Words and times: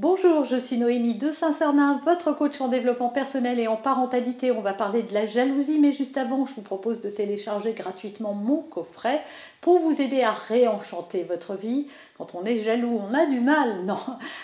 Bonjour, 0.00 0.44
je 0.44 0.54
suis 0.54 0.78
Noémie 0.78 1.14
de 1.14 1.32
Saint-Cernin, 1.32 2.00
votre 2.04 2.30
coach 2.30 2.60
en 2.60 2.68
développement 2.68 3.08
personnel 3.08 3.58
et 3.58 3.66
en 3.66 3.74
parentalité. 3.74 4.52
On 4.52 4.60
va 4.60 4.72
parler 4.72 5.02
de 5.02 5.12
la 5.12 5.26
jalousie, 5.26 5.80
mais 5.80 5.90
juste 5.90 6.16
avant, 6.16 6.46
je 6.46 6.54
vous 6.54 6.62
propose 6.62 7.00
de 7.00 7.10
télécharger 7.10 7.72
gratuitement 7.72 8.32
mon 8.32 8.62
coffret 8.62 9.20
pour 9.60 9.80
vous 9.80 10.00
aider 10.00 10.22
à 10.22 10.30
réenchanter 10.30 11.24
votre 11.24 11.56
vie. 11.56 11.88
Quand 12.16 12.36
on 12.36 12.44
est 12.44 12.58
jaloux, 12.58 13.00
on 13.10 13.12
a 13.12 13.26
du 13.26 13.40
mal 13.40 13.86
non, 13.86 13.98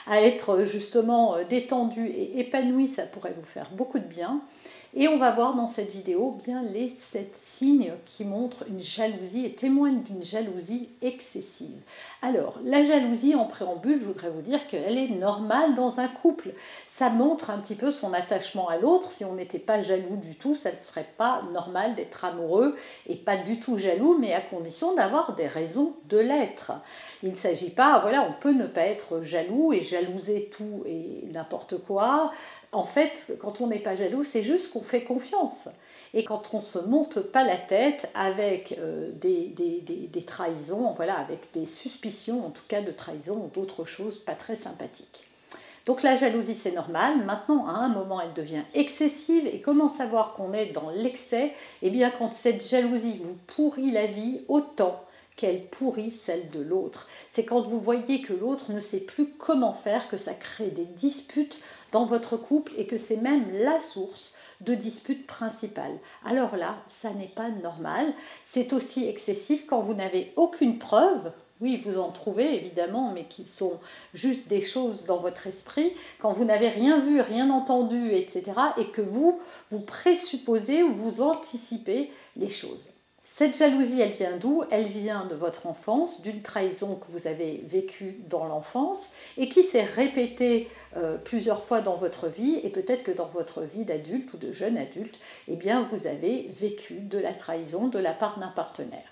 à 0.08 0.20
être 0.22 0.64
justement 0.64 1.36
détendu 1.48 2.04
et 2.04 2.40
épanoui, 2.40 2.88
ça 2.88 3.04
pourrait 3.04 3.36
vous 3.38 3.46
faire 3.46 3.70
beaucoup 3.76 4.00
de 4.00 4.08
bien. 4.08 4.40
Et 4.96 5.08
on 5.08 5.18
va 5.18 5.32
voir 5.32 5.56
dans 5.56 5.66
cette 5.66 5.90
vidéo 5.90 6.38
bien 6.44 6.62
les 6.62 6.88
sept 6.88 7.34
signes 7.34 7.94
qui 8.06 8.24
montrent 8.24 8.64
une 8.68 8.78
jalousie 8.78 9.44
et 9.44 9.52
témoignent 9.52 10.02
d'une 10.02 10.22
jalousie 10.22 10.88
excessive. 11.02 11.80
Alors, 12.22 12.60
la 12.64 12.84
jalousie 12.84 13.34
en 13.34 13.44
préambule, 13.44 14.00
je 14.00 14.06
voudrais 14.06 14.30
vous 14.30 14.40
dire 14.40 14.68
qu'elle 14.68 14.96
est 14.96 15.08
normale 15.08 15.74
dans 15.74 15.98
un 15.98 16.06
couple. 16.06 16.50
Ça 16.86 17.10
montre 17.10 17.50
un 17.50 17.58
petit 17.58 17.74
peu 17.74 17.90
son 17.90 18.12
attachement 18.12 18.68
à 18.68 18.76
l'autre. 18.76 19.10
Si 19.10 19.24
on 19.24 19.34
n'était 19.34 19.58
pas 19.58 19.80
jaloux 19.80 20.16
du 20.16 20.36
tout, 20.36 20.54
ça 20.54 20.70
ne 20.70 20.78
serait 20.78 21.08
pas 21.16 21.42
normal 21.52 21.96
d'être 21.96 22.24
amoureux 22.24 22.76
et 23.08 23.16
pas 23.16 23.36
du 23.36 23.58
tout 23.58 23.78
jaloux, 23.78 24.16
mais 24.20 24.32
à 24.32 24.40
condition 24.40 24.94
d'avoir 24.94 25.34
des 25.34 25.48
raisons 25.48 25.96
de 26.08 26.18
l'être. 26.18 26.70
Il 27.24 27.30
ne 27.30 27.36
s'agit 27.36 27.70
pas, 27.70 27.98
voilà, 27.98 28.22
on 28.22 28.40
peut 28.40 28.52
ne 28.52 28.68
pas 28.68 28.82
être 28.82 29.22
jaloux 29.22 29.72
et 29.72 29.80
jalouser 29.80 30.50
tout 30.56 30.84
et 30.86 31.26
n'importe 31.32 31.78
quoi. 31.78 32.30
En 32.74 32.84
fait, 32.84 33.36
quand 33.40 33.60
on 33.60 33.68
n'est 33.68 33.78
pas 33.78 33.94
jaloux, 33.94 34.24
c'est 34.24 34.42
juste 34.42 34.72
qu'on 34.72 34.82
fait 34.82 35.04
confiance. 35.04 35.68
Et 36.12 36.24
quand 36.24 36.50
on 36.52 36.58
ne 36.58 36.62
se 36.62 36.78
monte 36.78 37.20
pas 37.20 37.44
la 37.44 37.56
tête 37.56 38.08
avec 38.14 38.76
euh, 38.78 39.10
des, 39.14 39.52
des, 40.12 40.22
trahisons, 40.22 40.92
voilà, 40.94 41.18
avec 41.18 41.52
des 41.52 41.66
suspicions 41.66 42.46
en 42.46 42.50
tout 42.50 42.62
cas 42.68 42.82
de 42.82 42.90
trahison 42.90 43.44
ou 43.44 43.50
d'autres 43.52 43.84
choses 43.84 44.18
pas 44.18 44.34
très 44.34 44.56
sympathiques. 44.56 45.24
Donc 45.86 46.02
la 46.02 46.16
jalousie 46.16 46.54
c'est 46.54 46.72
normal, 46.72 47.24
maintenant 47.24 47.66
à 47.66 47.72
un 47.72 47.88
moment 47.88 48.20
elle 48.20 48.32
devient 48.32 48.62
excessive 48.74 49.46
et 49.46 49.60
comment 49.60 49.88
savoir 49.88 50.32
qu'on 50.32 50.52
est 50.52 50.66
dans 50.66 50.90
l'excès? 50.90 51.52
Eh 51.82 51.90
bien 51.90 52.10
quand 52.10 52.32
cette 52.32 52.66
jalousie 52.66 53.20
vous 53.22 53.36
pourrit 53.46 53.90
la 53.90 54.06
vie 54.06 54.40
autant 54.48 55.04
qu'elle 55.36 55.66
pourrit 55.66 56.12
celle 56.12 56.48
de 56.50 56.60
l'autre. 56.60 57.08
C'est 57.28 57.44
quand 57.44 57.62
vous 57.62 57.80
voyez 57.80 58.22
que 58.22 58.32
l'autre 58.32 58.72
ne 58.72 58.80
sait 58.80 59.00
plus 59.00 59.26
comment 59.26 59.72
faire, 59.72 60.08
que 60.08 60.16
ça 60.16 60.32
crée 60.32 60.70
des 60.70 60.84
disputes 60.84 61.60
dans 61.94 62.06
votre 62.06 62.36
couple 62.36 62.72
et 62.76 62.86
que 62.86 62.96
c'est 62.96 63.18
même 63.18 63.44
la 63.52 63.78
source 63.78 64.32
de 64.62 64.74
disputes 64.74 65.28
principales. 65.28 65.96
Alors 66.24 66.56
là, 66.56 66.74
ça 66.88 67.10
n'est 67.10 67.28
pas 67.28 67.50
normal. 67.50 68.12
C'est 68.44 68.72
aussi 68.72 69.06
excessif 69.06 69.64
quand 69.68 69.80
vous 69.80 69.94
n'avez 69.94 70.32
aucune 70.34 70.78
preuve. 70.80 71.30
Oui, 71.60 71.80
vous 71.86 72.00
en 72.00 72.10
trouvez 72.10 72.56
évidemment, 72.56 73.12
mais 73.14 73.26
qui 73.26 73.46
sont 73.46 73.78
juste 74.12 74.48
des 74.48 74.60
choses 74.60 75.04
dans 75.04 75.18
votre 75.18 75.46
esprit, 75.46 75.92
quand 76.18 76.32
vous 76.32 76.44
n'avez 76.44 76.68
rien 76.68 76.98
vu, 76.98 77.20
rien 77.20 77.48
entendu, 77.48 78.10
etc., 78.10 78.42
et 78.76 78.86
que 78.86 79.00
vous, 79.00 79.40
vous 79.70 79.78
présupposez 79.78 80.82
ou 80.82 80.92
vous 80.92 81.22
anticipez 81.22 82.10
les 82.36 82.50
choses. 82.50 82.93
Cette 83.36 83.58
jalousie, 83.58 84.00
elle 84.00 84.12
vient 84.12 84.36
d'où? 84.36 84.62
Elle 84.70 84.86
vient 84.86 85.24
de 85.24 85.34
votre 85.34 85.66
enfance, 85.66 86.22
d'une 86.22 86.40
trahison 86.40 86.94
que 86.94 87.10
vous 87.10 87.26
avez 87.26 87.64
vécue 87.66 88.16
dans 88.30 88.44
l'enfance 88.44 89.08
et 89.36 89.48
qui 89.48 89.64
s'est 89.64 89.82
répétée 89.82 90.68
euh, 90.96 91.16
plusieurs 91.16 91.64
fois 91.64 91.80
dans 91.80 91.96
votre 91.96 92.28
vie 92.28 92.60
et 92.62 92.68
peut-être 92.68 93.02
que 93.02 93.10
dans 93.10 93.26
votre 93.26 93.62
vie 93.62 93.82
d'adulte 93.82 94.32
ou 94.34 94.36
de 94.36 94.52
jeune 94.52 94.78
adulte, 94.78 95.18
eh 95.48 95.56
bien 95.56 95.88
vous 95.90 96.06
avez 96.06 96.48
vécu 96.54 96.94
de 96.94 97.18
la 97.18 97.32
trahison 97.32 97.88
de 97.88 97.98
la 97.98 98.12
part 98.12 98.38
d'un 98.38 98.52
partenaire. 98.54 99.02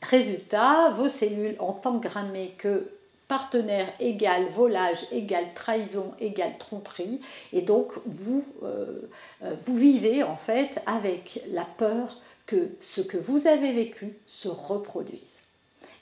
Résultat, 0.00 0.90
vos 0.90 1.08
cellules 1.08 1.56
ont 1.58 1.74
engrammé 1.84 2.54
que 2.58 2.88
partenaire 3.26 3.88
égale 3.98 4.44
volage 4.50 5.06
égale 5.10 5.52
trahison 5.56 6.14
égale 6.20 6.56
tromperie 6.60 7.20
et 7.52 7.62
donc 7.62 7.94
vous, 8.06 8.44
euh, 8.62 9.10
euh, 9.42 9.56
vous 9.66 9.76
vivez 9.76 10.22
en 10.22 10.36
fait 10.36 10.80
avec 10.86 11.40
la 11.50 11.64
peur 11.64 12.20
que 12.46 12.70
ce 12.80 13.00
que 13.00 13.16
vous 13.16 13.46
avez 13.46 13.72
vécu 13.72 14.16
se 14.26 14.48
reproduise. 14.48 15.34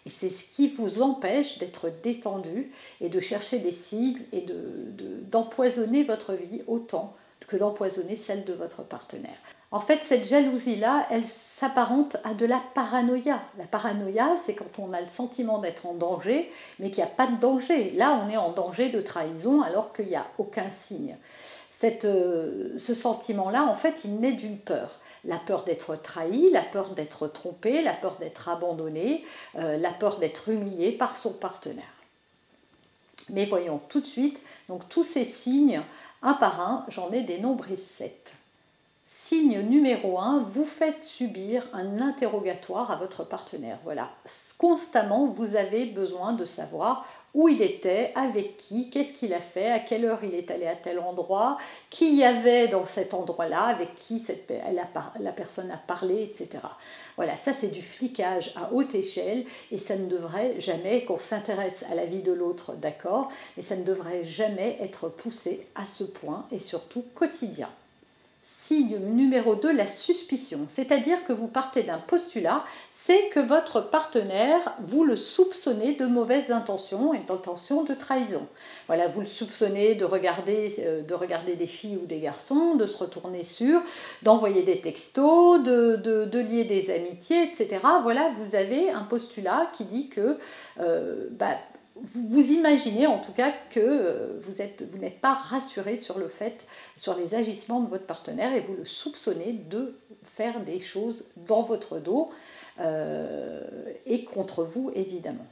Et 0.06 0.10
c'est 0.10 0.28
ce 0.28 0.44
qui 0.44 0.68
vous 0.68 1.00
empêche 1.00 1.58
d'être 1.58 1.90
détendu 2.02 2.70
et 3.00 3.08
de 3.08 3.20
chercher 3.20 3.58
des 3.58 3.72
signes 3.72 4.20
et 4.32 4.44
d'empoisonner 5.30 6.02
de, 6.04 6.08
votre 6.08 6.34
vie 6.34 6.62
autant 6.66 7.16
que 7.48 7.56
d'empoisonner 7.56 8.16
celle 8.16 8.44
de 8.44 8.52
votre 8.52 8.82
partenaire. 8.82 9.36
En 9.70 9.80
fait, 9.80 10.00
cette 10.04 10.26
jalousie-là, 10.26 11.06
elle 11.10 11.26
s'apparente 11.26 12.16
à 12.22 12.32
de 12.32 12.46
la 12.46 12.62
paranoïa. 12.74 13.42
La 13.58 13.66
paranoïa, 13.66 14.36
c'est 14.44 14.54
quand 14.54 14.78
on 14.78 14.92
a 14.92 15.00
le 15.00 15.08
sentiment 15.08 15.58
d'être 15.58 15.86
en 15.86 15.94
danger, 15.94 16.50
mais 16.78 16.90
qu'il 16.90 17.02
n'y 17.02 17.10
a 17.10 17.12
pas 17.12 17.26
de 17.26 17.40
danger. 17.40 17.90
Là, 17.90 18.22
on 18.24 18.30
est 18.30 18.36
en 18.36 18.52
danger 18.52 18.90
de 18.90 19.00
trahison 19.00 19.62
alors 19.62 19.92
qu'il 19.92 20.06
n'y 20.06 20.14
a 20.14 20.26
aucun 20.38 20.70
signe. 20.70 21.16
Euh, 22.04 22.78
ce 22.78 22.94
sentiment-là, 22.94 23.64
en 23.64 23.74
fait, 23.74 23.96
il 24.04 24.16
naît 24.16 24.32
d'une 24.32 24.58
peur 24.58 24.98
la 25.26 25.38
peur 25.38 25.64
d'être 25.64 25.96
trahi, 25.96 26.50
la 26.50 26.62
peur 26.62 26.90
d'être 26.90 27.28
trompé, 27.28 27.82
la 27.82 27.94
peur 27.94 28.16
d'être 28.16 28.48
abandonné, 28.48 29.24
euh, 29.56 29.76
la 29.78 29.90
peur 29.90 30.18
d'être 30.18 30.50
humilié 30.50 30.92
par 30.92 31.16
son 31.16 31.32
partenaire. 31.32 31.84
Mais 33.30 33.46
voyons 33.46 33.80
tout 33.88 34.00
de 34.00 34.06
suite, 34.06 34.40
donc 34.68 34.88
tous 34.88 35.02
ces 35.02 35.24
signes, 35.24 35.80
un 36.22 36.34
par 36.34 36.60
un, 36.60 36.84
j'en 36.88 37.10
ai 37.10 37.22
dénombré 37.22 37.76
sept. 37.76 38.32
Signe 39.06 39.60
numéro 39.62 40.18
un, 40.18 40.40
vous 40.40 40.66
faites 40.66 41.02
subir 41.02 41.66
un 41.72 42.02
interrogatoire 42.02 42.90
à 42.90 42.96
votre 42.96 43.24
partenaire. 43.24 43.78
Voilà, 43.84 44.10
constamment, 44.58 45.26
vous 45.26 45.56
avez 45.56 45.86
besoin 45.86 46.34
de 46.34 46.44
savoir 46.44 47.06
où 47.34 47.48
il 47.48 47.62
était, 47.62 48.12
avec 48.14 48.56
qui, 48.56 48.90
qu'est-ce 48.90 49.12
qu'il 49.12 49.34
a 49.34 49.40
fait, 49.40 49.70
à 49.70 49.80
quelle 49.80 50.04
heure 50.04 50.22
il 50.22 50.34
est 50.34 50.50
allé 50.50 50.66
à 50.66 50.76
tel 50.76 51.00
endroit, 51.00 51.58
qui 51.90 52.14
y 52.14 52.24
avait 52.24 52.68
dans 52.68 52.84
cet 52.84 53.12
endroit-là, 53.12 53.64
avec 53.64 53.94
qui 53.94 54.20
cette, 54.20 54.52
la 55.20 55.32
personne 55.32 55.70
a 55.70 55.76
parlé, 55.76 56.22
etc. 56.22 56.62
Voilà, 57.16 57.36
ça 57.36 57.52
c'est 57.52 57.68
du 57.68 57.82
flicage 57.82 58.52
à 58.56 58.72
haute 58.72 58.94
échelle 58.94 59.44
et 59.70 59.78
ça 59.78 59.96
ne 59.96 60.06
devrait 60.06 60.60
jamais, 60.60 61.04
qu'on 61.04 61.18
s'intéresse 61.18 61.84
à 61.90 61.94
la 61.94 62.06
vie 62.06 62.22
de 62.22 62.32
l'autre, 62.32 62.74
d'accord, 62.74 63.30
mais 63.56 63.62
ça 63.62 63.76
ne 63.76 63.84
devrait 63.84 64.24
jamais 64.24 64.76
être 64.80 65.08
poussé 65.08 65.66
à 65.74 65.86
ce 65.86 66.04
point 66.04 66.46
et 66.52 66.58
surtout 66.58 67.04
quotidien. 67.14 67.68
Signe 68.46 68.98
numéro 68.98 69.54
2, 69.54 69.72
la 69.72 69.86
suspicion, 69.86 70.66
c'est-à-dire 70.68 71.24
que 71.24 71.32
vous 71.32 71.46
partez 71.46 71.82
d'un 71.82 71.96
postulat, 71.96 72.62
c'est 72.90 73.30
que 73.30 73.40
votre 73.40 73.80
partenaire, 73.90 74.74
vous 74.82 75.02
le 75.02 75.16
soupçonnez 75.16 75.94
de 75.94 76.04
mauvaises 76.04 76.50
intentions 76.50 77.14
et 77.14 77.20
d'intentions 77.20 77.84
de 77.84 77.94
trahison. 77.94 78.46
Voilà, 78.86 79.08
vous 79.08 79.20
le 79.20 79.26
soupçonnez 79.26 79.94
de 79.94 80.04
regarder, 80.04 80.74
euh, 80.80 81.00
de 81.00 81.14
regarder 81.14 81.54
des 81.54 81.66
filles 81.66 81.96
ou 82.02 82.04
des 82.04 82.18
garçons, 82.18 82.74
de 82.74 82.84
se 82.84 82.98
retourner 82.98 83.44
sur, 83.44 83.80
d'envoyer 84.22 84.62
des 84.62 84.82
textos, 84.82 85.62
de, 85.62 86.38
lier 86.38 86.64
des 86.64 86.90
amitiés, 86.90 87.44
etc. 87.44 87.80
Voilà, 88.02 88.30
vous 88.36 88.54
avez 88.54 88.90
un 88.90 89.04
postulat 89.04 89.70
qui 89.72 89.84
dit 89.84 90.08
que 90.10 90.36
euh, 90.80 91.28
bah, 91.30 91.56
vous 91.96 92.50
imaginez 92.50 93.06
en 93.06 93.18
tout 93.18 93.32
cas 93.32 93.52
que 93.70 93.80
euh, 93.80 94.40
vous, 94.40 94.98
n'êtes 94.98 95.20
pas 95.20 95.34
rassuré 95.34 95.96
sur 95.96 96.18
le 96.18 96.28
fait, 96.28 96.66
sur 96.96 97.16
les 97.16 97.34
agissements 97.34 97.80
de 97.80 97.88
votre 97.88 98.06
partenaire 98.06 98.52
et 98.52 98.60
vous 98.60 98.74
le 98.74 98.84
soupçonnez 98.84 99.52
de 99.52 99.94
faire 100.24 100.60
des 100.60 100.80
choses 100.80 101.24
dans 101.36 101.62
votre 101.62 101.98
dos 101.98 102.30
euh, 102.80 103.60
et 104.06 104.24
contre 104.24 104.64
vous 104.64 104.90
évidemment. 104.94 105.46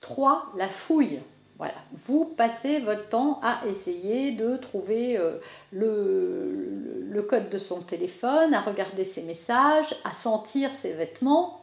3. 0.00 0.52
La 0.56 0.68
fouille. 0.68 1.20
Voilà, 1.58 1.74
vous 2.08 2.24
passez 2.24 2.80
votre 2.80 3.08
temps 3.08 3.38
à 3.44 3.60
essayer 3.68 4.32
de 4.32 4.56
trouver 4.56 5.16
euh, 5.16 5.38
le 5.70 7.22
code 7.22 7.50
de 7.50 7.58
son 7.58 7.82
téléphone, 7.82 8.52
à 8.52 8.60
regarder 8.60 9.04
ses 9.04 9.22
messages, 9.22 9.94
à 10.02 10.12
sentir 10.12 10.70
ses 10.70 10.92
vêtements 10.92 11.61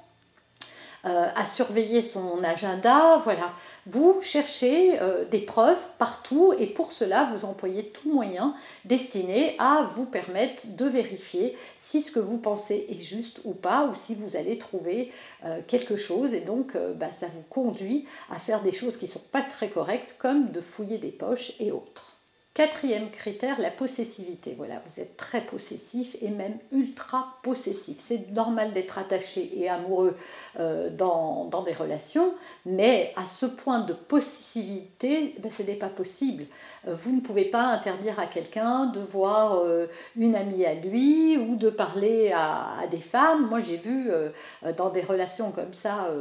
à 1.03 1.45
surveiller 1.45 2.01
son 2.01 2.43
agenda. 2.43 3.21
Voilà, 3.23 3.53
vous 3.85 4.19
cherchez 4.21 4.99
des 5.31 5.39
preuves 5.39 5.81
partout 5.97 6.53
et 6.57 6.67
pour 6.67 6.91
cela, 6.91 7.29
vous 7.33 7.45
employez 7.45 7.85
tout 7.85 8.11
moyen 8.11 8.53
destiné 8.85 9.55
à 9.59 9.89
vous 9.95 10.05
permettre 10.05 10.63
de 10.67 10.85
vérifier 10.85 11.57
si 11.77 12.01
ce 12.01 12.11
que 12.11 12.19
vous 12.19 12.37
pensez 12.37 12.85
est 12.89 13.01
juste 13.01 13.41
ou 13.45 13.53
pas, 13.53 13.87
ou 13.87 13.95
si 13.95 14.13
vous 14.13 14.35
allez 14.35 14.57
trouver 14.57 15.11
quelque 15.67 15.95
chose. 15.95 16.33
Et 16.33 16.41
donc, 16.41 16.77
bah, 16.95 17.11
ça 17.11 17.27
vous 17.27 17.43
conduit 17.49 18.05
à 18.29 18.37
faire 18.37 18.61
des 18.61 18.73
choses 18.73 18.97
qui 18.97 19.05
ne 19.05 19.11
sont 19.11 19.23
pas 19.31 19.41
très 19.41 19.69
correctes, 19.69 20.15
comme 20.19 20.51
de 20.51 20.61
fouiller 20.61 20.97
des 20.97 21.11
poches 21.11 21.53
et 21.59 21.71
autres. 21.71 22.18
Quatrième 22.55 23.09
critère, 23.11 23.61
la 23.61 23.69
possessivité. 23.69 24.53
Voilà, 24.57 24.81
vous 24.85 24.99
êtes 24.99 25.15
très 25.15 25.39
possessif 25.39 26.17
et 26.21 26.29
même 26.29 26.57
ultra 26.73 27.37
possessif. 27.41 27.97
C'est 27.99 28.31
normal 28.31 28.73
d'être 28.73 28.97
attaché 28.97 29.51
et 29.55 29.69
amoureux 29.69 30.17
euh, 30.59 30.89
dans, 30.89 31.47
des 31.63 31.73
relations, 31.73 32.33
mais 32.65 33.13
à 33.15 33.25
ce 33.25 33.45
point 33.45 33.81
de 33.81 33.93
possessivité, 33.93 35.35
ben, 35.39 35.51
ce 35.51 35.61
n'est 35.63 35.75
pas 35.75 35.89
possible. 35.89 36.45
Euh, 36.87 36.95
vous 36.95 37.15
ne 37.15 37.21
pouvez 37.21 37.45
pas 37.45 37.63
interdire 37.63 38.19
à 38.19 38.25
quelqu'un 38.25 38.87
de 38.87 38.99
voir 38.99 39.59
euh, 39.59 39.85
une 40.17 40.35
amie 40.35 40.65
à 40.65 40.73
lui 40.73 41.37
ou 41.37 41.55
de 41.55 41.69
parler 41.69 42.33
à, 42.35 42.87
des 42.89 42.99
femmes. 42.99 43.47
Moi, 43.47 43.61
j'ai 43.61 43.77
vu 43.77 44.09
dans 44.75 44.89
des 44.89 45.01
relations 45.01 45.51
comme 45.51 45.73
ça 45.73 46.11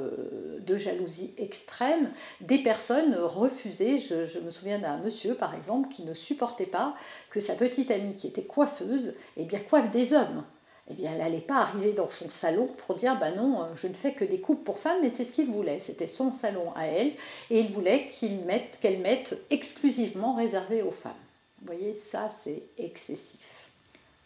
de 0.60 0.76
jalousie 0.76 1.32
extrême, 1.38 2.10
des 2.40 2.58
personnes 2.58 3.16
refuser. 3.16 3.98
Je, 3.98 4.26
je 4.26 4.38
me 4.38 4.50
souviens 4.50 4.78
d'un 4.78 4.98
monsieur, 4.98 5.34
par 5.34 5.54
exemple, 5.54 5.88
qui 5.88 6.04
ne 6.04 6.14
supportait 6.18 6.66
pas 6.66 6.94
que 7.30 7.40
sa 7.40 7.54
petite 7.54 7.90
amie 7.90 8.14
qui 8.14 8.26
était 8.26 8.42
coiffeuse, 8.42 9.14
eh 9.36 9.44
bien 9.44 9.60
coiffe 9.60 9.90
des 9.90 10.12
hommes. 10.12 10.44
Eh 10.90 10.94
bien, 10.94 11.12
elle 11.12 11.18
n'allait 11.18 11.38
pas 11.38 11.56
arriver 11.56 11.92
dans 11.92 12.06
son 12.06 12.30
salon 12.30 12.66
pour 12.66 12.96
dire 12.96 13.18
bah 13.18 13.30
non, 13.32 13.66
je 13.76 13.88
ne 13.88 13.94
fais 13.94 14.12
que 14.12 14.24
des 14.24 14.40
coupes 14.40 14.64
pour 14.64 14.78
femmes, 14.78 14.98
mais 15.02 15.10
c'est 15.10 15.24
ce 15.24 15.32
qu'il 15.32 15.50
voulait. 15.50 15.80
C'était 15.80 16.06
son 16.06 16.32
salon 16.32 16.72
à 16.74 16.86
elle, 16.86 17.12
et 17.50 17.60
il 17.60 17.72
voulait 17.72 18.08
qu'elle 18.08 18.38
mette, 18.46 18.78
mette 19.02 19.38
exclusivement 19.50 20.34
réservé 20.34 20.80
aux 20.82 20.90
femmes. 20.90 21.12
Vous 21.60 21.66
voyez, 21.66 21.92
ça 21.92 22.30
c'est 22.42 22.62
excessif. 22.78 23.57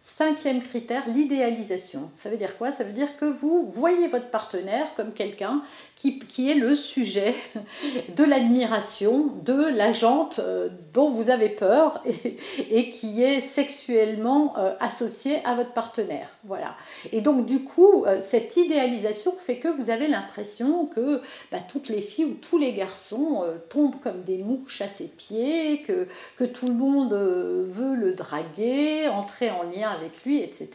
Cinquième 0.04 0.60
critère, 0.60 1.04
l'idéalisation. 1.06 2.10
Ça 2.16 2.28
veut 2.28 2.36
dire 2.36 2.58
quoi? 2.58 2.72
Ça 2.72 2.82
veut 2.82 2.92
dire 2.92 3.16
que 3.18 3.24
vous 3.24 3.70
voyez 3.72 4.08
votre 4.08 4.30
partenaire 4.30 4.88
comme 4.96 5.12
quelqu'un 5.12 5.62
qui, 5.94 6.18
qui, 6.18 6.50
est 6.50 6.56
le 6.56 6.74
sujet 6.74 7.36
de 8.16 8.24
l'admiration 8.24 9.30
de 9.44 9.68
la 9.68 9.92
jante 9.92 10.40
euh, 10.40 10.70
dont 10.92 11.10
vous 11.10 11.30
avez 11.30 11.50
peur 11.50 12.02
et, 12.70 12.90
qui 12.90 13.22
est 13.22 13.40
sexuellement 13.40 14.54
euh, 14.58 14.74
associé 14.80 15.38
à 15.44 15.54
votre 15.54 15.72
partenaire. 15.72 16.26
Voilà. 16.42 16.74
Et 17.12 17.20
donc 17.20 17.46
du 17.46 17.62
coup, 17.62 18.04
euh, 18.04 18.20
cette 18.20 18.56
idéalisation 18.56 19.36
fait 19.38 19.58
que 19.58 19.68
vous 19.68 19.88
avez 19.88 20.08
l'impression 20.08 20.86
que 20.86 21.20
bah, 21.52 21.58
toutes 21.68 21.88
les 21.88 22.00
filles 22.00 22.24
ou 22.24 22.34
tous 22.34 22.58
les 22.58 22.72
garçons 22.72 23.44
tombent 23.68 24.00
comme 24.02 24.24
des 24.24 24.38
mouches 24.38 24.80
à 24.80 24.88
ses 24.88 25.06
pieds, 25.06 25.82
que, 25.86 26.08
que 26.36 26.44
tout 26.44 26.66
le 26.66 26.74
monde 26.74 27.12
veut 27.12 27.94
le 27.94 28.14
draguer, 28.14 29.06
entrer 29.06 29.50
en 29.50 29.62
lien 29.62 29.91
avec 29.92 30.24
lui, 30.24 30.40
etc. 30.40 30.70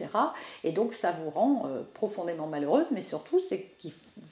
Et 0.64 0.72
donc 0.72 0.94
ça 0.94 1.12
vous 1.12 1.30
rend 1.30 1.66
euh, 1.66 1.82
profondément 1.94 2.48
malheureuse, 2.48 2.88
mais 2.92 3.02
surtout 3.02 3.40
c'est, 3.40 3.66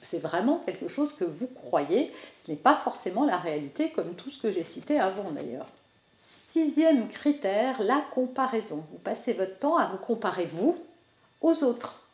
c'est 0.02 0.18
vraiment 0.18 0.62
quelque 0.64 0.88
chose 0.88 1.12
que 1.12 1.24
vous 1.24 1.48
croyez, 1.48 2.12
ce 2.44 2.50
n'est 2.50 2.56
pas 2.56 2.74
forcément 2.74 3.24
la 3.24 3.36
réalité, 3.36 3.90
comme 3.90 4.14
tout 4.14 4.30
ce 4.30 4.38
que 4.38 4.50
j'ai 4.50 4.64
cité 4.64 4.98
avant 4.98 5.30
d'ailleurs. 5.30 5.66
Sixième 6.18 7.08
critère, 7.08 7.82
la 7.82 8.02
comparaison. 8.14 8.82
Vous 8.90 8.98
passez 8.98 9.34
votre 9.34 9.58
temps 9.58 9.76
à 9.76 9.86
vous 9.86 9.98
comparer 9.98 10.46
vous 10.46 10.76
aux 11.42 11.62
autres. 11.64 12.05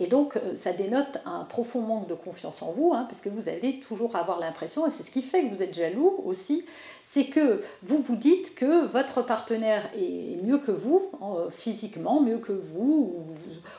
Et 0.00 0.08
donc, 0.08 0.36
euh, 0.36 0.56
ça 0.56 0.72
dénote 0.72 1.18
un 1.24 1.44
profond 1.44 1.80
manque 1.80 2.08
de 2.08 2.14
confiance 2.14 2.62
en 2.62 2.72
vous, 2.72 2.92
hein, 2.94 3.06
parce 3.08 3.20
que 3.20 3.28
vous 3.28 3.48
allez 3.48 3.78
toujours 3.78 4.16
avoir 4.16 4.40
l'impression, 4.40 4.86
et 4.86 4.90
c'est 4.90 5.04
ce 5.04 5.10
qui 5.10 5.22
fait 5.22 5.44
que 5.44 5.54
vous 5.54 5.62
êtes 5.62 5.74
jaloux 5.74 6.20
aussi, 6.24 6.66
c'est 7.04 7.26
que 7.26 7.62
vous 7.82 7.98
vous 7.98 8.16
dites 8.16 8.56
que 8.56 8.86
votre 8.86 9.22
partenaire 9.22 9.88
est 9.96 10.42
mieux 10.42 10.58
que 10.58 10.72
vous, 10.72 11.10
euh, 11.22 11.48
physiquement, 11.50 12.20
mieux 12.20 12.38
que 12.38 12.52
vous, 12.52 13.24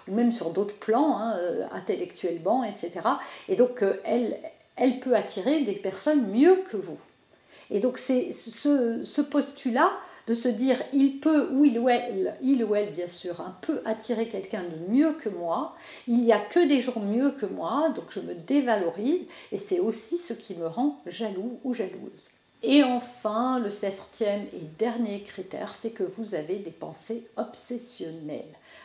ou, 0.07 0.12
même 0.12 0.31
sur 0.31 0.51
d'autres 0.51 0.77
plans, 0.77 1.17
hein, 1.17 1.35
euh, 1.38 1.65
intellectuellement, 1.73 2.63
etc. 2.63 2.91
Et 3.50 3.57
donc, 3.57 3.83
elle, 4.06 4.38
elle 4.77 5.01
peut 5.01 5.15
attirer 5.15 5.62
des 5.62 5.73
personnes 5.73 6.27
mieux 6.31 6.63
que 6.71 6.77
vous. 6.77 6.97
Et 7.71 7.79
donc, 7.79 7.97
c'est 7.97 8.31
ce, 8.31 9.03
ce 9.03 9.21
postulat 9.21 9.91
de 10.27 10.33
se 10.33 10.48
dire 10.48 10.81
il 10.94 11.19
peut 11.19 11.50
ou 11.51 11.66
il 11.66 11.80
ou 11.80 11.89
elle, 11.89 12.36
il 12.42 12.63
ou 12.63 12.75
elle 12.75 12.92
bien 12.92 13.07
sûr, 13.07 13.42
hein, 13.42 13.56
peut 13.62 13.81
attirer 13.86 14.27
quelqu'un 14.27 14.63
de 14.63 14.92
mieux 14.92 15.13
que 15.13 15.30
moi, 15.30 15.75
il 16.07 16.22
n'y 16.22 16.33
a 16.33 16.39
que 16.39 16.68
des 16.68 16.81
gens 16.81 17.00
mieux 17.00 17.31
que 17.31 17.45
moi, 17.45 17.89
donc 17.95 18.06
je 18.10 18.19
me 18.19 18.33
dévalorise 18.33 19.25
et 19.51 19.57
c'est 19.57 19.80
aussi 19.80 20.18
ce 20.18 20.33
qui 20.33 20.56
me 20.56 20.68
rend 20.68 21.00
jaloux 21.06 21.60
ou 21.63 21.74
jalouse. 21.74 22.30
Et 22.63 22.83
enfin, 22.83 23.60
le 23.60 23.69
septième 23.69 24.42
et 24.45 24.66
dernier 24.80 25.22
critère, 25.22 25.75
c'est 25.80 25.92
que 25.92 26.01
vous 26.01 26.33
avez 26.33 26.56
des 26.56 26.72
pensées 26.72 27.24
obsessionnelles. 27.38 28.42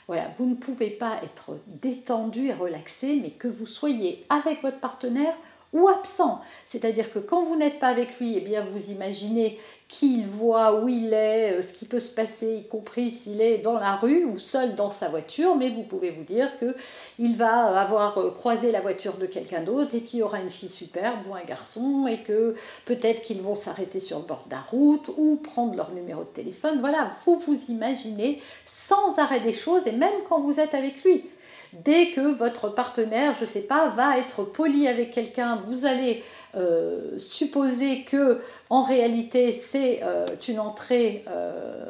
Voilà, 0.07 0.31
vous 0.37 0.45
ne 0.45 0.55
pouvez 0.55 0.91
pas 0.91 1.19
être 1.23 1.57
détendu 1.67 2.49
et 2.49 2.53
relaxé, 2.53 3.19
mais 3.23 3.31
que 3.31 3.49
vous 3.49 3.65
soyez 3.65 4.21
avec 4.29 4.61
votre 4.61 4.81
partenaire 4.81 5.35
ou 5.73 5.89
absent. 5.89 6.41
C'est-à-dire 6.67 7.13
que 7.13 7.19
quand 7.19 7.45
vous 7.45 7.57
n'êtes 7.57 7.79
pas 7.79 7.89
avec 7.89 8.19
lui, 8.19 8.35
eh 8.37 8.41
bien 8.41 8.65
vous 8.65 8.91
imaginez 8.91 9.59
qui 9.91 10.19
il 10.19 10.27
voit, 10.27 10.81
où 10.81 10.89
il 10.89 11.13
est, 11.13 11.53
euh, 11.53 11.63
ce 11.63 11.73
qui 11.73 11.85
peut 11.85 11.99
se 11.99 12.11
passer, 12.11 12.55
y 12.55 12.69
compris 12.69 13.11
s'il 13.11 13.41
est 13.41 13.59
dans 13.59 13.73
la 13.73 13.97
rue 13.97 14.25
ou 14.25 14.39
seul 14.39 14.77
dans 14.77 14.89
sa 14.89 15.09
voiture, 15.09 15.57
mais 15.57 15.69
vous 15.69 15.83
pouvez 15.83 16.11
vous 16.11 16.23
dire 16.23 16.49
qu'il 16.59 17.37
va 17.37 17.81
avoir 17.81 18.19
euh, 18.19 18.31
croisé 18.31 18.71
la 18.71 18.81
voiture 18.81 19.17
de 19.17 19.27
quelqu'un 19.27 19.63
d'autre 19.63 19.95
et 19.95 20.03
qu'il 20.03 20.21
y 20.21 20.23
aura 20.23 20.41
une 20.41 20.51
fille 20.51 20.69
superbe 20.69 21.19
ou 21.29 21.35
un 21.35 21.43
garçon 21.43 22.07
et 22.07 22.19
que 22.19 22.55
peut-être 22.85 23.21
qu'ils 23.21 23.43
vont 23.43 23.57
s'arrêter 23.57 23.99
sur 23.99 24.19
le 24.21 24.25
bord 24.25 24.45
de 24.47 24.53
la 24.53 24.61
route 24.61 25.11
ou 25.17 25.37
prendre 25.37 25.75
leur 25.75 25.93
numéro 25.93 26.23
de 26.23 26.29
téléphone. 26.29 26.79
Voilà, 26.81 27.11
vous 27.27 27.39
vous 27.39 27.59
imaginez 27.69 28.41
sans 28.65 29.19
arrêt 29.19 29.41
des 29.41 29.53
choses 29.53 29.87
et 29.87 29.93
même 29.93 30.23
quand 30.29 30.41
vous 30.41 30.61
êtes 30.61 30.75
avec 30.75 31.03
lui. 31.03 31.25
Dès 31.73 32.11
que 32.11 32.35
votre 32.35 32.69
partenaire, 32.69 33.35
je 33.35 33.43
ne 33.43 33.47
sais 33.47 33.61
pas, 33.61 33.89
va 33.91 34.19
être 34.19 34.43
poli 34.43 34.89
avec 34.89 35.11
quelqu'un, 35.11 35.63
vous 35.67 35.87
allez 35.87 36.23
euh, 36.57 37.17
supposer 37.17 38.03
que 38.03 38.41
en 38.71 38.83
réalité 38.83 39.53
c'est 39.53 40.01
euh, 40.03 40.27
une 40.49 40.59
entrée 40.59 41.25
euh, 41.29 41.85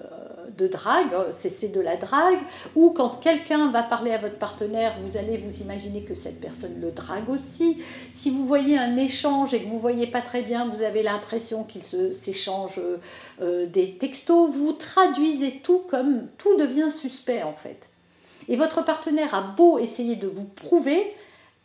de 0.59 0.67
drague, 0.67 1.09
c'est 1.31 1.73
de 1.73 1.81
la 1.81 1.97
drague, 1.97 2.41
ou 2.75 2.91
quand 2.91 3.21
quelqu'un 3.21 3.71
va 3.71 3.83
parler 3.83 4.11
à 4.11 4.19
votre 4.19 4.37
partenaire, 4.37 4.95
vous 5.03 5.17
allez 5.17 5.39
vous 5.39 5.63
imaginer 5.63 6.03
que 6.03 6.13
cette 6.13 6.43
personne 6.43 6.79
le 6.79 6.91
drague 6.91 7.31
aussi. 7.31 7.83
Si 8.11 8.31
vous 8.31 8.47
voyez 8.47 8.77
un 8.77 8.99
échange 8.99 9.55
et 9.55 9.63
que 9.63 9.69
vous 9.69 9.79
voyez 9.79 10.07
pas 10.07 10.21
très 10.21 10.43
bien, 10.43 10.69
vous 10.69 10.83
avez 10.83 11.03
l'impression 11.03 11.65
qu'il 11.65 11.83
s'échange 11.83 12.79
des 13.41 13.97
textos, 13.97 14.51
vous 14.51 14.73
traduisez 14.73 15.61
tout 15.63 15.85
comme 15.89 16.27
tout 16.37 16.59
devient 16.59 16.91
suspect 16.91 17.43
en 17.43 17.55
fait. 17.55 17.90
Et 18.51 18.57
votre 18.57 18.85
partenaire 18.85 19.35
a 19.35 19.43
beau 19.43 19.79
essayer 19.79 20.17
de 20.17 20.27
vous 20.27 20.45
prouver 20.45 21.15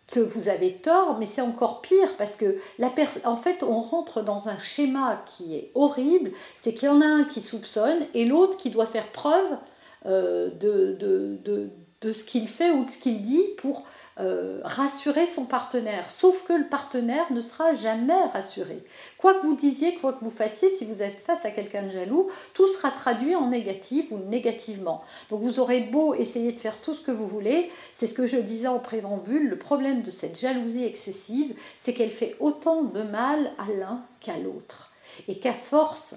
que 0.08 0.20
vous 0.20 0.50
avez 0.50 0.74
tort, 0.74 1.18
mais 1.20 1.25
c'est 1.25 1.42
encore 1.42 1.82
pire 1.82 2.15
parce 2.18 2.36
que 2.36 2.58
la 2.77 2.92
en 3.25 3.36
fait, 3.36 3.63
on 3.63 3.80
rentre 3.80 4.22
dans 4.22 4.48
un 4.48 4.58
schéma 4.58 5.24
qui 5.25 5.56
est 5.56 5.72
horrible, 5.74 6.32
c'est 6.56 6.75
qu'il 6.75 6.88
y 6.88 6.92
en 6.92 7.01
a 7.01 7.06
un 7.06 7.24
qui 7.24 7.42
soupçonne 7.42 8.06
et 8.13 8.25
l'autre 8.25 8.56
qui 8.58 8.70
doit 8.70 8.86
faire 8.86 9.08
preuve 9.08 9.58
euh, 10.06 10.51
de, 10.51 10.96
de, 11.00 12.13
ce 12.13 12.24
qu'il 12.24 12.48
fait 12.48 12.70
ou 12.70 12.86
de 12.86 12.92
ce 12.92 13.00
qu'il 13.00 13.24
dit 13.24 13.44
pour 13.58 13.84
euh, 14.17 14.62
rassurer 14.63 15.25
son 15.25 15.45
partenaire. 15.45 16.10
Sauf 16.10 16.43
que 16.43 16.53
le 16.53 16.65
partenaire 16.65 17.31
ne 17.34 17.41
sera 17.41 17.74
jamais 17.74 18.24
rassuré. 18.31 18.81
Quoi 19.17 19.34
que 19.34 19.45
vous 19.45 19.55
disiez, 19.55 19.95
quoi 19.95 20.13
que 20.13 20.24
vous 20.24 20.31
fassiez, 20.31 20.69
si 20.69 20.86
vous 20.86 21.03
êtes 21.03 21.19
face 21.19 21.43
à 21.43 21.51
quelqu'un 21.51 21.84
de 21.84 21.89
jaloux, 21.89 22.29
tout 22.53 22.65
sera 22.67 22.91
traduit 22.91 23.36
en 23.36 23.50
négatif 23.50 24.12
ou 24.12 24.17
négativement. 24.17 25.03
Donc 25.29 25.41
vous 25.41 25.60
aurez 25.60 25.81
beau 25.81 26.15
essayer 26.15 26.53
de 26.53 26.60
faire 26.60 26.79
tout 26.79 26.93
ce 26.93 27.01
que 27.01 27.12
vous 27.12 27.27
voulez, 27.27 27.69
c'est 27.93 28.07
ce 28.07 28.13
que 28.13 28.25
je 28.25 28.38
disais 28.38 28.69
en 28.69 28.79
préambule, 28.79 29.50
le 29.50 29.57
problème 29.57 30.01
de 30.01 30.12
cette 30.12 30.39
jalousie 30.39 30.86
excessive, 30.86 31.53
c'est 31.81 31.93
qu'elle 31.93 32.10
fait 32.10 32.38
autant 32.39 32.84
de 32.84 33.01
mal 33.01 33.51
à 33.57 33.69
l'un 33.77 34.01
qu'à 34.22 34.38
l'autre. 34.38 34.93
Et 35.27 35.39
qu'à 35.39 35.53
force, 35.53 36.15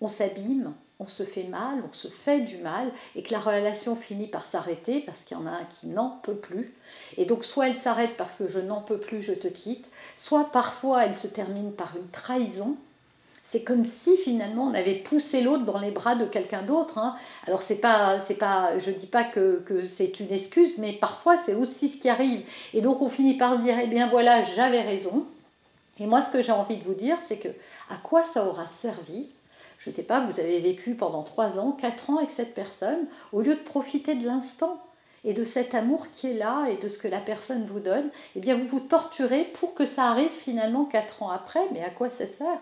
on 0.00 0.08
s'abîme, 0.08 0.72
on 1.00 1.06
se 1.06 1.22
fait 1.22 1.44
mal, 1.44 1.82
on 1.88 1.92
se 1.92 2.08
fait 2.08 2.40
du 2.40 2.58
mal, 2.58 2.92
et 3.16 3.22
que 3.22 3.32
la 3.32 3.40
relation 3.40 3.96
finit 3.96 4.26
par 4.26 4.44
s'arrêter 4.44 5.00
parce 5.00 5.20
qu'il 5.20 5.36
y 5.36 5.40
en 5.40 5.46
a 5.46 5.50
un 5.50 5.64
qui 5.64 5.88
n'en 5.88 6.10
peut 6.22 6.34
plus. 6.34 6.74
Et 7.16 7.24
donc 7.24 7.44
soit 7.44 7.68
elle 7.68 7.76
s'arrête 7.76 8.16
parce 8.18 8.34
que 8.34 8.46
je 8.46 8.60
n'en 8.60 8.82
peux 8.82 8.98
plus, 8.98 9.22
je 9.22 9.32
te 9.32 9.48
quitte, 9.48 9.88
soit 10.16 10.50
parfois 10.52 11.04
elle 11.04 11.14
se 11.14 11.26
termine 11.26 11.72
par 11.72 11.96
une 11.96 12.08
trahison. 12.10 12.76
C'est 13.42 13.64
comme 13.64 13.84
si 13.84 14.16
finalement 14.16 14.64
on 14.64 14.74
avait 14.74 14.96
poussé 14.96 15.40
l'autre 15.40 15.64
dans 15.64 15.78
les 15.78 15.90
bras 15.90 16.14
de 16.14 16.26
quelqu'un 16.26 16.62
d'autre. 16.62 16.98
Hein. 16.98 17.16
Alors 17.46 17.62
c'est 17.62 17.76
pas, 17.76 18.20
c'est 18.20 18.34
pas, 18.34 18.78
je 18.78 18.90
dis 18.90 19.06
pas 19.06 19.24
que, 19.24 19.62
que 19.66 19.82
c'est 19.82 20.20
une 20.20 20.30
excuse, 20.30 20.76
mais 20.76 20.92
parfois 20.92 21.36
c'est 21.36 21.54
aussi 21.54 21.88
ce 21.88 21.98
qui 21.98 22.10
arrive. 22.10 22.44
Et 22.74 22.82
donc 22.82 23.00
on 23.00 23.08
finit 23.08 23.38
par 23.38 23.54
se 23.54 23.62
dire, 23.62 23.76
eh 23.82 23.86
bien 23.86 24.06
voilà, 24.06 24.42
j'avais 24.42 24.82
raison. 24.82 25.26
Et 25.98 26.06
moi 26.06 26.20
ce 26.20 26.30
que 26.30 26.42
j'ai 26.42 26.52
envie 26.52 26.76
de 26.76 26.84
vous 26.84 26.94
dire, 26.94 27.16
c'est 27.26 27.38
que 27.38 27.48
à 27.88 27.96
quoi 27.96 28.22
ça 28.22 28.46
aura 28.46 28.66
servi 28.66 29.30
je 29.80 29.90
ne 29.90 29.94
sais 29.94 30.04
pas, 30.04 30.20
vous 30.26 30.38
avez 30.40 30.60
vécu 30.60 30.94
pendant 30.94 31.24
3 31.24 31.58
ans, 31.58 31.72
4 31.72 32.10
ans 32.10 32.18
avec 32.18 32.30
cette 32.30 32.54
personne, 32.54 33.08
au 33.32 33.40
lieu 33.40 33.56
de 33.56 33.60
profiter 33.62 34.14
de 34.14 34.26
l'instant. 34.26 34.80
et 35.24 35.34
de 35.34 35.44
cet 35.44 35.74
amour 35.74 36.10
qui 36.10 36.28
est 36.28 36.34
là 36.34 36.66
et 36.70 36.76
de 36.76 36.88
ce 36.88 36.98
que 36.98 37.08
la 37.08 37.20
personne 37.20 37.66
vous 37.66 37.80
donne, 37.80 38.10
eh 38.36 38.40
bien 38.40 38.56
vous 38.58 38.66
vous 38.66 38.80
torturez 38.80 39.44
pour 39.54 39.74
que 39.74 39.84
ça 39.84 40.04
arrive 40.06 40.30
finalement 40.30 40.84
quatre 40.86 41.22
ans 41.22 41.30
après. 41.30 41.60
Mais 41.72 41.82
à 41.84 41.90
quoi 41.90 42.10
ça 42.10 42.26
sert? 42.26 42.60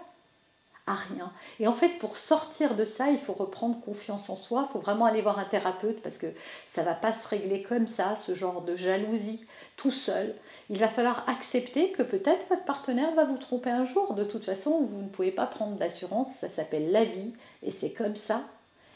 Rien. 0.95 1.31
Et 1.61 1.69
en 1.69 1.75
fait, 1.75 1.99
pour 1.99 2.17
sortir 2.17 2.75
de 2.75 2.87
ça, 2.87 3.11
il 3.11 3.19
faut 3.19 3.35
reprendre 3.35 3.79
confiance 3.81 4.31
en 4.31 4.37
soi. 4.37 4.67
Il 4.69 4.73
faut 4.73 4.79
vraiment 4.79 5.05
aller 5.05 5.21
voir 5.21 5.39
un 5.39 5.45
thérapeute 5.45 6.01
parce 6.01 6.17
que 6.17 6.29
ça 6.67 6.83
va 6.83 6.95
pas 6.95 7.13
se 7.13 7.29
régler 7.29 7.63
comme 7.63 7.87
ça, 7.87 8.17
ce 8.17 8.35
genre 8.35 8.63
de 8.63 8.75
jalousie, 8.75 9.45
tout 9.77 9.91
seul. 9.91 10.35
Il 10.71 10.79
va 10.79 10.89
falloir 10.89 11.29
accepter 11.29 11.93
que 11.93 12.03
peut-être 12.03 12.49
votre 12.49 12.65
partenaire 12.65 13.15
va 13.15 13.25
vous 13.25 13.37
tromper 13.37 13.71
un 13.71 13.85
jour. 13.85 14.15
De 14.15 14.25
toute 14.25 14.47
façon, 14.47 14.83
vous 14.83 15.03
ne 15.03 15.09
pouvez 15.09 15.31
pas 15.31 15.47
prendre 15.47 15.77
d'assurance. 15.77 16.29
Ça 16.41 16.49
s'appelle 16.49 16.91
la 16.91 17.05
vie 17.05 17.35
et 17.63 17.71
c'est 17.71 17.93
comme 17.93 18.17
ça. 18.17 18.43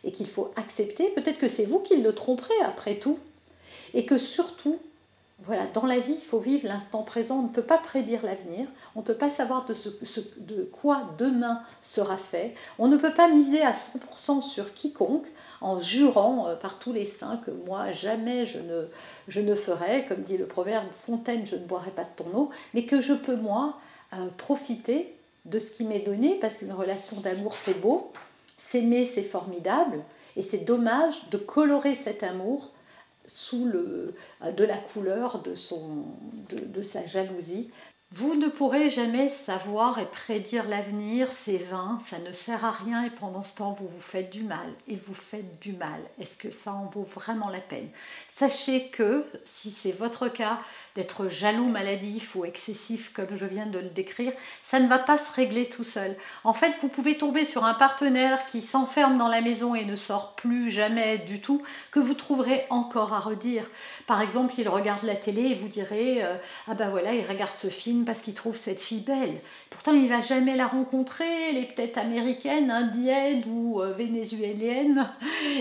Et 0.04 0.12
qu'il 0.12 0.28
faut 0.28 0.50
accepter. 0.56 1.10
Peut-être 1.10 1.38
que 1.38 1.48
c'est 1.48 1.66
vous 1.66 1.80
qui 1.80 1.96
le 1.96 2.14
tromperez 2.14 2.60
après 2.64 2.94
tout 2.94 3.18
et 3.92 4.06
que 4.06 4.16
surtout, 4.16 4.78
voilà, 5.44 5.66
dans 5.66 5.86
la 5.86 5.98
vie, 5.98 6.12
il 6.12 6.24
faut 6.24 6.38
vivre 6.38 6.68
l'instant 6.68 7.02
présent. 7.02 7.38
On 7.38 7.42
ne 7.42 7.48
peut 7.48 7.62
pas 7.62 7.78
prédire 7.78 8.24
l'avenir. 8.24 8.68
On 8.94 9.00
ne 9.00 9.04
peut 9.04 9.14
pas 9.14 9.30
savoir 9.30 9.66
de, 9.66 10.62
quoi 10.64 11.02
demain 11.18 11.62
sera 11.80 12.16
fait. 12.16 12.54
On 12.78 12.86
ne 12.86 12.96
peut 12.96 13.12
pas 13.12 13.28
miser 13.28 13.62
à 13.62 13.72
100% 13.72 14.42
sur 14.42 14.72
quiconque 14.72 15.26
en 15.60 15.80
jurant 15.80 16.46
euh, 16.48 16.54
par 16.54 16.78
tous 16.78 16.92
les 16.92 17.04
saints 17.04 17.40
que 17.44 17.50
moi, 17.50 17.92
jamais 17.92 18.46
je 18.46 18.58
ne, 18.58 18.86
je 19.28 19.40
ne 19.40 19.54
ferai, 19.54 20.04
comme 20.08 20.22
dit 20.22 20.36
le 20.36 20.46
proverbe, 20.46 20.86
Fontaine, 20.90 21.46
je 21.46 21.56
ne 21.56 21.64
boirai 21.64 21.90
pas 21.90 22.04
de 22.04 22.10
ton 22.14 22.36
eau, 22.36 22.50
mais 22.74 22.84
que 22.84 23.00
je 23.00 23.12
peux, 23.12 23.36
moi, 23.36 23.78
euh, 24.12 24.28
profiter 24.36 25.14
de 25.44 25.58
ce 25.58 25.70
qui 25.70 25.84
m'est 25.84 26.00
donné, 26.00 26.38
parce 26.40 26.56
qu'une 26.56 26.72
relation 26.72 27.20
d'amour, 27.20 27.54
c'est 27.56 27.80
beau. 27.80 28.12
S'aimer, 28.58 29.06
c'est 29.06 29.22
formidable. 29.22 30.00
Et 30.36 30.42
c'est 30.42 30.58
dommage 30.58 31.28
de 31.30 31.36
colorer 31.36 31.94
cet 31.94 32.22
amour 32.22 32.70
sous 33.26 33.64
le, 33.64 34.14
de 34.56 34.64
la 34.64 34.76
couleur 34.76 35.42
de, 35.42 35.54
son, 35.54 36.04
de, 36.48 36.82
sa 36.82 37.06
jalousie. 37.06 37.70
Vous 38.14 38.34
ne 38.34 38.48
pourrez 38.48 38.90
jamais 38.90 39.30
savoir 39.30 39.98
et 39.98 40.04
prédire 40.04 40.68
l'avenir, 40.68 41.28
c'est 41.28 41.56
vain, 41.56 41.98
ça 42.10 42.18
ne 42.18 42.30
sert 42.32 42.62
à 42.62 42.70
rien 42.70 43.04
et 43.04 43.10
pendant 43.10 43.42
ce 43.42 43.54
temps 43.54 43.72
vous 43.72 43.88
vous 43.88 44.02
faites 44.02 44.30
du 44.30 44.42
mal 44.42 44.68
et 44.86 44.96
vous 44.96 45.14
faites 45.14 45.58
du 45.62 45.72
mal. 45.72 45.98
Est-ce 46.20 46.36
que 46.36 46.50
ça 46.50 46.74
en 46.74 46.84
vaut 46.84 47.08
vraiment 47.10 47.48
la 47.48 47.60
peine? 47.60 47.88
Sachez 48.28 48.88
que 48.88 49.24
si 49.46 49.70
c'est 49.70 49.92
votre 49.92 50.28
cas 50.28 50.58
d'être 50.94 51.28
jaloux 51.28 51.68
maladif 51.68 52.36
ou 52.36 52.44
excessif 52.44 53.14
comme 53.14 53.34
je 53.34 53.46
viens 53.46 53.64
de 53.64 53.78
le 53.78 53.88
décrire, 53.88 54.32
ça 54.62 54.78
ne 54.78 54.88
va 54.88 54.98
pas 54.98 55.16
se 55.16 55.32
régler 55.32 55.64
tout 55.66 55.84
seul. 55.84 56.14
En 56.44 56.52
fait, 56.52 56.74
vous 56.82 56.88
pouvez 56.88 57.16
tomber 57.16 57.46
sur 57.46 57.64
un 57.64 57.72
partenaire 57.72 58.44
qui 58.44 58.60
s'enferme 58.60 59.16
dans 59.16 59.28
la 59.28 59.40
maison 59.40 59.74
et 59.74 59.86
ne 59.86 59.96
sort 59.96 60.34
plus 60.34 60.70
jamais 60.70 61.16
du 61.16 61.40
tout, 61.40 61.62
que 61.90 62.00
vous 62.00 62.12
trouverez 62.12 62.66
encore 62.68 63.14
à 63.14 63.20
redire. 63.20 63.64
Par 64.06 64.20
exemple, 64.20 64.52
il 64.58 64.68
regarde 64.68 65.02
la 65.04 65.16
télé 65.16 65.42
et 65.42 65.54
vous 65.54 65.68
direz 65.68 66.22
euh, 66.22 66.36
Ah 66.68 66.74
ben 66.74 66.90
voilà, 66.90 67.14
il 67.14 67.26
regarde 67.26 67.54
ce 67.54 67.68
film 67.68 68.01
parce 68.04 68.20
qu'il 68.20 68.34
trouve 68.34 68.56
cette 68.56 68.80
fille 68.80 69.00
belle. 69.00 69.34
Pourtant, 69.70 69.92
il 69.92 70.08
va 70.08 70.20
jamais 70.20 70.56
la 70.56 70.66
rencontrer, 70.66 71.50
elle 71.50 71.56
est 71.56 71.74
peut-être 71.74 71.98
américaine, 71.98 72.70
indienne 72.70 73.42
ou 73.48 73.80
euh, 73.80 73.92
vénézuélienne, 73.92 75.08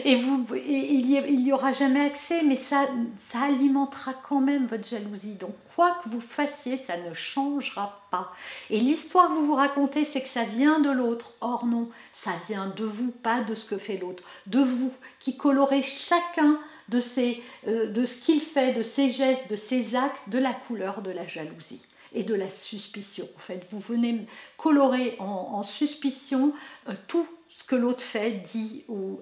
et, 0.06 0.14
il 0.14 1.44
n'y 1.44 1.54
aura 1.54 1.72
jamais 1.72 2.02
accès, 2.02 2.44
mais 2.44 2.56
ça, 2.56 2.88
ça 3.18 3.42
alimentera 3.42 4.14
quand 4.14 4.42
même 4.42 4.68
votre 4.68 4.88
jalousie. 4.88 5.36
Donc, 5.36 5.56
quoi 5.76 5.98
que 6.04 6.10
vous 6.10 6.22
fassiez, 6.22 6.78
ça 6.78 6.98
ne 6.98 7.14
changera 7.14 8.02
pas. 8.12 8.32
Et 8.70 8.80
l'histoire 8.80 9.30
que 9.30 9.34
vous 9.34 9.46
vous 9.46 9.56
racontez, 9.56 10.06
c'est 10.06 10.22
que 10.22 10.28
ça 10.28 10.44
vient 10.44 10.80
de 10.80 10.92
l'autre. 10.92 11.34
Or 11.42 11.66
non, 11.66 11.90
ça 12.14 12.32
vient 12.48 12.68
de 12.68 12.84
vous, 12.84 13.12
pas 13.12 13.42
de 13.42 13.54
ce 13.54 13.66
que 13.66 13.78
fait 13.78 13.98
l'autre. 13.98 14.24
De 14.48 14.60
vous, 14.60 14.92
qui 15.20 15.38
colorez 15.38 15.82
chacun 15.82 16.60
de, 16.92 17.00
ses, 17.00 17.42
euh, 17.68 17.88
de 17.88 18.06
ce 18.06 18.18
qu'il 18.18 18.42
fait, 18.42 18.74
de 18.74 18.84
ses 18.84 19.10
gestes, 19.10 19.50
de 19.50 19.56
ses 19.56 19.96
actes, 19.96 20.22
de 20.28 20.38
la 20.38 20.54
couleur 20.54 21.02
de 21.02 21.10
la 21.10 21.26
jalousie 21.26 21.82
et 22.14 22.24
de 22.24 22.36
la 22.36 22.50
suspicion. 22.50 23.28
En 23.38 23.40
fait, 23.40 23.66
vous 23.72 23.80
venez 23.80 24.26
colorer 24.58 25.16
en, 25.20 25.64
suspicion 25.64 26.54
euh, 26.90 26.94
tout 27.08 27.26
ce 27.48 27.64
que 27.64 27.76
l'autre 27.76 28.04
fait, 28.04 28.32
dit 28.32 28.84
ou 28.88 29.20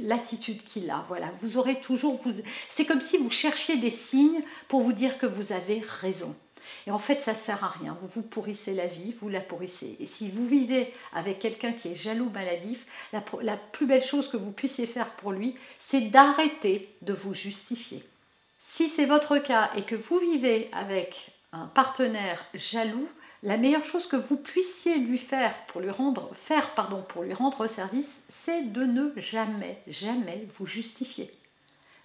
l'attitude 0.00 0.62
qu'il 0.62 0.90
a. 0.90 1.04
Voilà, 1.08 1.32
vous 1.42 1.58
aurez 1.58 1.80
toujours. 1.80 2.18
Vous... 2.24 2.32
C'est 2.70 2.84
comme 2.84 3.00
si 3.00 3.18
vous 3.18 3.30
cherchiez 3.30 3.76
des 3.76 3.90
signes 3.90 4.42
pour 4.68 4.80
vous 4.80 4.92
dire 4.92 5.18
que 5.18 5.26
vous 5.26 5.52
avez 5.52 5.82
raison. 6.00 6.34
Et 6.86 6.90
en 6.90 6.98
fait, 6.98 7.20
ça 7.22 7.34
sert 7.34 7.64
à 7.64 7.68
rien. 7.68 7.96
Vous 8.00 8.08
vous 8.08 8.22
pourrissez 8.22 8.74
la 8.74 8.86
vie, 8.86 9.14
vous 9.20 9.28
la 9.28 9.40
pourrissez. 9.40 9.96
Et 10.00 10.06
si 10.06 10.30
vous 10.30 10.46
vivez 10.46 10.92
avec 11.12 11.38
quelqu'un 11.38 11.72
qui 11.72 11.88
est 11.88 11.94
jaloux, 11.94 12.30
maladif, 12.30 12.86
la, 13.12 13.22
la 13.42 13.56
plus 13.56 13.86
belle 13.86 14.04
chose 14.04 14.28
que 14.28 14.36
vous 14.36 14.52
puissiez 14.52 14.86
faire 14.86 15.10
pour 15.12 15.32
lui, 15.32 15.54
c'est 15.78 16.02
d'arrêter 16.02 16.94
de 17.02 17.12
vous 17.12 17.34
justifier. 17.34 18.04
Si 18.58 18.88
c'est 18.88 19.06
votre 19.06 19.38
cas 19.38 19.70
et 19.76 19.82
que 19.82 19.96
vous 19.96 20.18
vivez 20.18 20.68
avec 20.72 21.30
un 21.52 21.66
partenaire 21.66 22.44
jaloux, 22.54 23.08
la 23.42 23.56
meilleure 23.56 23.84
chose 23.84 24.06
que 24.06 24.16
vous 24.16 24.36
puissiez 24.36 24.98
lui 24.98 25.18
faire 25.18 25.54
pour 25.66 25.80
lui 25.80 25.90
rendre, 25.90 26.30
faire 26.34 26.74
pardon, 26.74 27.02
pour 27.02 27.22
lui 27.22 27.32
rendre 27.32 27.66
service, 27.66 28.20
c'est 28.28 28.72
de 28.72 28.84
ne 28.84 29.12
jamais, 29.16 29.82
jamais 29.86 30.46
vous 30.58 30.66
justifier. 30.66 31.30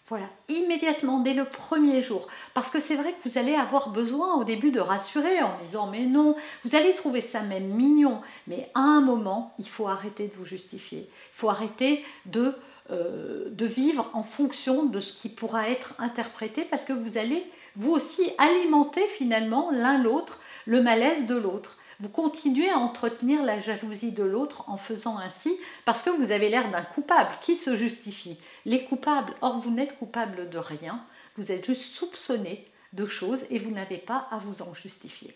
Voilà, 0.07 0.29
immédiatement, 0.49 1.19
dès 1.19 1.33
le 1.33 1.45
premier 1.45 2.03
jour. 2.03 2.27
Parce 2.53 2.69
que 2.69 2.79
c'est 2.79 2.95
vrai 2.95 3.11
que 3.11 3.27
vous 3.27 3.39
allez 3.39 3.55
avoir 3.55 3.89
besoin 3.89 4.35
au 4.35 4.43
début 4.43 4.69
de 4.69 4.79
rassurer 4.79 5.41
en 5.41 5.57
disant 5.65 5.87
mais 5.87 6.05
non, 6.05 6.35
vous 6.63 6.75
allez 6.75 6.93
trouver 6.93 7.21
ça 7.21 7.41
même 7.41 7.65
mignon. 7.65 8.21
Mais 8.45 8.69
à 8.75 8.81
un 8.81 9.01
moment, 9.01 9.55
il 9.57 9.67
faut 9.67 9.87
arrêter 9.87 10.27
de 10.27 10.33
vous 10.33 10.45
justifier. 10.45 11.09
Il 11.09 11.35
faut 11.35 11.49
arrêter 11.49 12.05
de, 12.27 12.53
euh, 12.91 13.49
de 13.49 13.65
vivre 13.65 14.11
en 14.13 14.21
fonction 14.21 14.85
de 14.85 14.99
ce 14.99 15.11
qui 15.11 15.29
pourra 15.29 15.69
être 15.69 15.95
interprété 15.97 16.65
parce 16.65 16.85
que 16.85 16.93
vous 16.93 17.17
allez 17.17 17.43
vous 17.75 17.91
aussi 17.91 18.31
alimentez 18.37 19.05
finalement 19.07 19.69
l'un 19.71 19.97
l'autre 19.97 20.39
le 20.65 20.81
malaise 20.81 21.25
de 21.25 21.35
l'autre. 21.35 21.77
Vous 22.01 22.09
continuez 22.09 22.69
à 22.69 22.77
entretenir 22.77 23.41
la 23.41 23.61
jalousie 23.61 24.11
de 24.11 24.23
l'autre 24.23 24.69
en 24.69 24.75
faisant 24.75 25.17
ainsi 25.17 25.55
parce 25.85 26.01
que 26.01 26.09
vous 26.09 26.33
avez 26.33 26.49
l'air 26.49 26.69
d'un 26.69 26.81
coupable 26.81 27.31
qui 27.41 27.55
se 27.55 27.77
justifie? 27.77 28.37
Les 28.65 28.83
coupables, 28.83 29.33
or 29.41 29.61
vous 29.61 29.71
n'êtes 29.71 29.97
coupable 29.97 30.49
de 30.49 30.57
rien, 30.57 31.01
vous 31.37 31.53
êtes 31.53 31.65
juste 31.65 31.95
soupçonné 31.95 32.65
de 32.91 33.05
choses 33.05 33.45
et 33.49 33.59
vous 33.59 33.71
n'avez 33.71 33.97
pas 33.97 34.27
à 34.29 34.39
vous 34.39 34.61
en 34.61 34.73
justifier. 34.73 35.33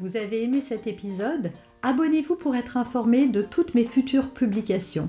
Vous 0.00 0.16
avez 0.16 0.44
aimé 0.44 0.60
cet 0.60 0.86
épisode? 0.86 1.50
Abonnez-vous 1.82 2.36
pour 2.36 2.54
être 2.54 2.76
informé 2.76 3.26
de 3.26 3.42
toutes 3.42 3.74
mes 3.74 3.84
futures 3.84 4.30
publications. 4.30 5.08